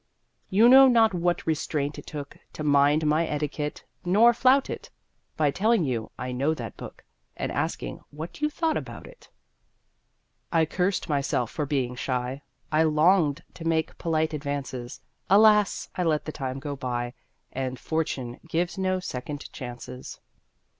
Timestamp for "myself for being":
11.07-11.93